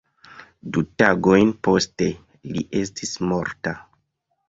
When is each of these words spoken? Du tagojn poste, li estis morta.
Du 0.77 0.83
tagojn 1.01 1.53
poste, 1.69 2.09
li 2.57 2.67
estis 2.83 3.15
morta. 3.31 3.79